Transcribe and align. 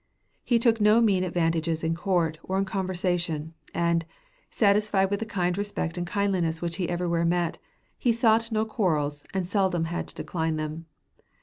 He 0.43 0.57
took 0.57 0.81
no 0.81 0.99
mean 0.99 1.23
advantages 1.23 1.83
in 1.83 1.93
court 1.93 2.39
or 2.41 2.57
in 2.57 2.65
conversation, 2.65 3.53
and, 3.71 4.03
satisfied 4.49 5.11
with 5.11 5.19
the 5.19 5.51
respect 5.55 5.95
and 5.95 6.07
kindliness 6.09 6.59
which 6.59 6.77
he 6.77 6.89
everywhere 6.89 7.23
met, 7.23 7.59
he 7.99 8.11
sought 8.11 8.51
no 8.51 8.65
quarrels 8.65 9.27
and 9.31 9.47
seldom 9.47 9.83
had 9.83 10.07
to 10.07 10.15
decline 10.15 10.55
them. 10.55 10.87